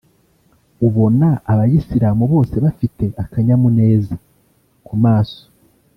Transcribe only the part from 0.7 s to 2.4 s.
ubona Abayisilamu